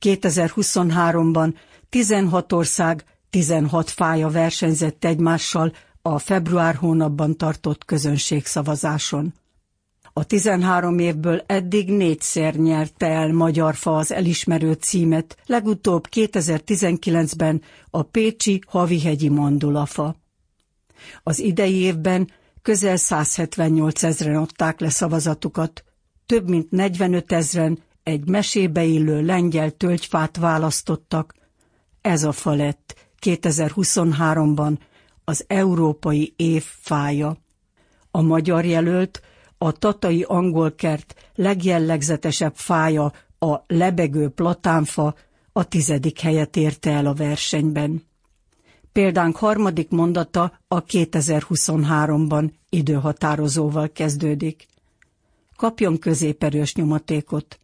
2023-ban 0.00 1.54
16 1.88 2.52
ország 2.52 3.04
16 3.30 3.90
fája 3.90 4.28
versenyzett 4.28 5.04
egymással 5.04 5.72
a 6.02 6.18
február 6.18 6.74
hónapban 6.74 7.36
tartott 7.36 7.84
közönségszavazáson. 7.84 9.34
A 10.12 10.24
13 10.24 10.98
évből 10.98 11.42
eddig 11.46 11.88
négyszer 11.90 12.54
nyerte 12.54 13.06
el 13.06 13.32
Magyar 13.32 13.74
Fa 13.74 13.96
az 13.96 14.12
elismerő 14.12 14.72
címet, 14.72 15.36
legutóbb 15.46 16.06
2019-ben 16.10 17.62
a 17.90 18.02
Pécsi 18.02 18.60
Havihegyi 18.66 19.28
Mandulafa. 19.28 20.14
Az 21.22 21.38
idei 21.38 21.74
évben 21.74 22.30
közel 22.62 22.96
178 22.96 24.02
ezeren 24.02 24.36
adták 24.36 24.80
le 24.80 24.88
szavazatukat, 24.88 25.84
több 26.26 26.48
mint 26.48 26.70
45 26.70 27.32
ezren 27.32 27.78
egy 28.02 28.28
mesébe 28.28 28.84
illő 28.84 29.22
lengyel 29.24 29.70
tölgyfát 29.70 30.36
választottak. 30.36 31.34
Ez 32.00 32.24
a 32.24 32.32
fa 32.32 32.54
lett 32.54 32.94
2023-ban 33.20 34.78
az 35.24 35.44
európai 35.46 36.32
év 36.36 36.64
fája. 36.64 37.36
A 38.10 38.22
magyar 38.22 38.64
jelölt 38.64 39.22
a 39.58 39.72
tatai 39.72 40.22
angolkert 40.22 41.14
legjellegzetesebb 41.34 42.54
fája, 42.56 43.12
a 43.38 43.62
lebegő 43.66 44.28
platánfa 44.28 45.14
a 45.52 45.68
tizedik 45.68 46.20
helyet 46.20 46.56
érte 46.56 46.90
el 46.90 47.06
a 47.06 47.14
versenyben. 47.14 48.02
Példánk 48.94 49.36
harmadik 49.36 49.88
mondata 49.90 50.58
a 50.68 50.84
2023-ban 50.84 52.50
időhatározóval 52.68 53.92
kezdődik. 53.92 54.66
Kapjon 55.56 55.98
középerős 55.98 56.74
nyomatékot. 56.74 57.58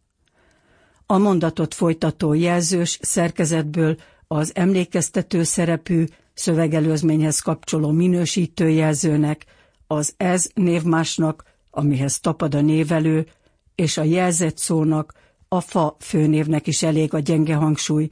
A 1.05 1.17
mondatot 1.17 1.73
folytató 1.73 2.33
jelzős 2.33 2.99
szerkezetből 3.01 3.97
az 4.27 4.51
emlékeztető 4.55 5.43
szerepű 5.43 6.05
szövegelőzményhez 6.33 7.39
kapcsoló 7.39 7.91
minősítőjelzőnek, 7.91 9.45
az 9.87 10.13
ez 10.17 10.49
névmásnak, 10.53 11.43
amihez 11.69 12.19
tapad 12.19 12.55
a 12.55 12.61
névelő, 12.61 13.27
és 13.75 13.97
a 13.97 14.03
jelzett 14.03 14.57
szónak, 14.57 15.13
a 15.47 15.61
fa 15.61 15.95
főnévnek 15.99 16.67
is 16.67 16.83
elég 16.83 17.13
a 17.13 17.19
gyenge 17.19 17.55
hangsúly, 17.55 18.09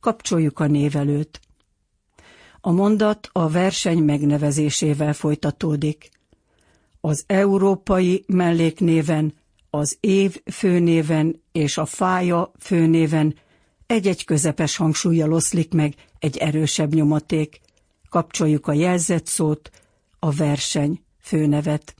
kapcsoljuk 0.00 0.58
a 0.60 0.66
névelőt. 0.66 1.40
A 2.66 2.70
mondat 2.72 3.28
a 3.32 3.48
verseny 3.48 3.98
megnevezésével 3.98 5.12
folytatódik. 5.12 6.10
Az 7.00 7.24
európai 7.26 8.24
melléknéven, 8.26 9.34
az 9.70 9.96
év 10.00 10.42
főnéven 10.52 11.42
és 11.52 11.78
a 11.78 11.84
fája 11.84 12.52
főnéven 12.58 13.34
egy-egy 13.86 14.24
közepes 14.24 14.76
hangsúlyjal 14.76 15.32
oszlik 15.32 15.72
meg 15.72 15.94
egy 16.18 16.36
erősebb 16.36 16.94
nyomaték. 16.94 17.60
Kapcsoljuk 18.08 18.66
a 18.66 18.72
jelzett 18.72 19.26
szót, 19.26 19.70
a 20.18 20.30
verseny 20.30 21.02
főnevet. 21.20 21.94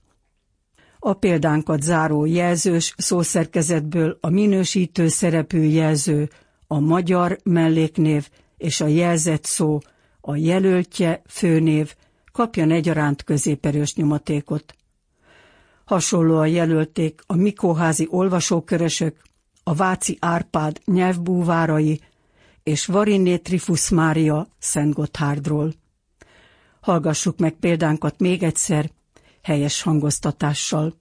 A 0.99 1.13
példánkat 1.13 1.83
záró 1.83 2.25
jelzős 2.25 2.95
szószerkezetből 2.97 4.19
a 4.21 4.31
minősítő 4.31 5.09
szerepű 5.09 5.63
jelző, 5.63 6.31
a 6.67 6.79
magyar 6.79 7.39
melléknév 7.43 8.29
és 8.57 8.81
a 8.81 8.87
jelzett 8.87 9.45
szó, 9.45 9.79
a 10.29 10.37
jelöltje, 10.37 11.23
főnév 11.27 11.95
kapjon 12.33 12.71
egyaránt 12.71 13.25
középerős 13.25 13.95
nyomatékot. 13.95 14.75
Hasonlóan 15.85 16.49
jelölték 16.49 17.21
a 17.27 17.37
Mikóházi 17.37 18.07
olvasókörösök, 18.11 19.23
a 19.63 19.75
Váci 19.75 20.17
Árpád 20.21 20.81
nyelvbúvárai 20.85 22.01
és 22.63 22.87
Variné 22.87 23.37
Trifus 23.37 23.89
Mária 23.89 24.49
Szent 24.59 24.95
Gotthárdról. 24.95 25.75
Hallgassuk 26.81 27.39
meg 27.39 27.53
példánkat 27.53 28.21
még 28.21 28.43
egyszer, 28.43 28.91
helyes 29.43 29.83
hangoztatással. 29.83 30.95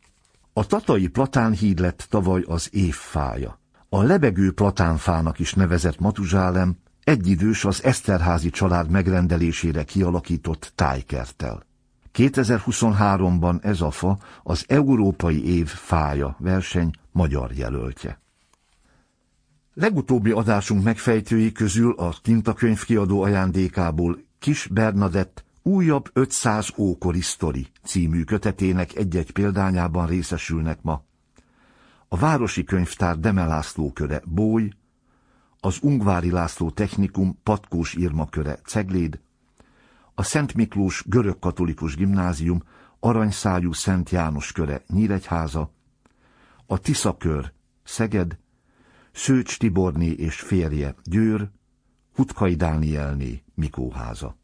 A 0.53 0.65
tatai 0.65 1.07
platánhíd 1.07 1.79
lett 1.79 2.05
tavaly 2.09 2.43
az 2.47 2.69
évfája. 2.71 3.59
A 3.89 4.01
lebegő 4.01 4.51
platánfának 4.51 5.39
is 5.39 5.53
nevezett 5.53 5.99
Matuzsálem 5.99 6.83
egyidős 7.05 7.65
az 7.65 7.83
Eszterházi 7.83 8.49
család 8.49 8.89
megrendelésére 8.89 9.83
kialakított 9.83 10.71
tájkerttel. 10.75 11.63
2023-ban 12.13 13.63
ez 13.63 13.81
a 13.81 13.91
fa 13.91 14.17
az 14.43 14.65
Európai 14.67 15.45
Év 15.45 15.67
fája 15.67 16.35
verseny 16.39 16.91
magyar 17.11 17.51
jelöltje. 17.51 18.19
Legutóbbi 19.73 20.31
adásunk 20.31 20.83
megfejtői 20.83 21.51
közül 21.51 21.91
a 21.91 22.13
Tintakönyv 22.21 22.83
kiadó 22.83 23.21
ajándékából 23.21 24.19
Kis 24.39 24.67
Bernadett 24.71 25.45
újabb 25.61 26.09
500 26.13 26.69
ókori 26.77 27.21
sztori 27.21 27.67
című 27.83 28.23
kötetének 28.23 28.95
egy-egy 28.95 29.31
példányában 29.31 30.07
részesülnek 30.07 30.81
ma. 30.81 31.03
A 32.07 32.17
Városi 32.17 32.63
Könyvtár 32.63 33.19
Deme 33.19 33.45
László 33.45 33.91
köre 33.91 34.21
Bój, 34.25 34.69
az 35.65 35.77
Ungvári 35.81 36.31
László 36.31 36.69
Technikum 36.69 37.39
Patkós 37.43 37.93
Irma 37.93 38.29
köre 38.29 38.59
Cegléd, 38.65 39.19
a 40.15 40.23
Szent 40.23 40.53
Miklós 40.53 41.03
Görög-Katolikus 41.07 41.95
Gimnázium 41.95 42.63
Aranyszájú 42.99 43.71
Szent 43.71 44.09
János 44.09 44.51
köre 44.51 44.83
Nyíregyháza, 44.87 45.71
a 46.65 46.77
Tisza 46.77 47.17
kör 47.17 47.51
Szeged, 47.83 48.37
Szőcs 49.11 49.57
Tiborné 49.57 50.07
és 50.07 50.39
férje 50.39 50.95
Győr, 51.03 51.49
Hutkai 52.15 52.55
Dánielné 52.55 53.43
Mikóháza. 53.55 54.37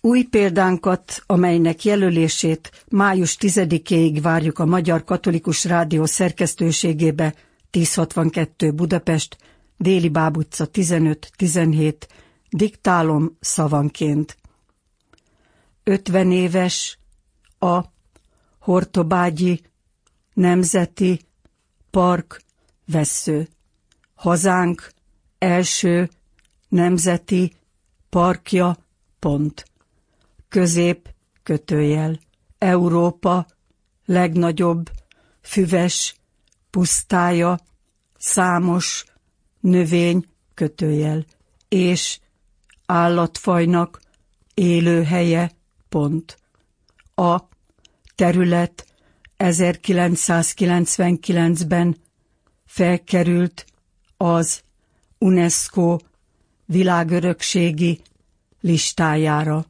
Új 0.00 0.22
példánkat, 0.22 1.22
amelynek 1.26 1.84
jelölését 1.84 2.84
május 2.88 3.36
10-éig 3.40 4.18
várjuk 4.22 4.58
a 4.58 4.66
Magyar 4.66 5.04
Katolikus 5.04 5.64
Rádió 5.64 6.04
szerkesztőségébe 6.04 7.34
1062 7.70 8.72
Budapest, 8.72 9.36
Déli 9.82 10.08
Báb 10.08 10.36
utca 10.36 10.68
15-17, 10.72 11.94
diktálom 12.50 13.36
szavanként. 13.40 14.36
50 15.84 16.32
éves 16.32 16.98
a 17.58 17.80
Hortobágyi 18.58 19.60
Nemzeti 20.34 21.20
Park 21.90 22.42
vesző. 22.86 23.48
Hazánk 24.14 24.92
első 25.38 26.10
nemzeti 26.68 27.52
parkja 28.08 28.76
pont 29.18 29.64
közép, 30.48 31.14
kötőjel, 31.42 32.18
Európa 32.58 33.46
legnagyobb, 34.04 34.90
füves, 35.40 36.14
pusztája, 36.70 37.58
számos, 38.18 39.04
növény, 39.60 40.24
kötőjel, 40.54 41.24
és 41.68 42.18
állatfajnak 42.86 44.00
élőhelye, 44.54 45.50
pont. 45.88 46.38
A 47.14 47.40
terület 48.14 48.86
1999-ben 49.38 51.96
felkerült 52.66 53.66
az 54.16 54.62
UNESCO 55.18 55.98
világörökségi 56.64 58.00
listájára. 58.60 59.66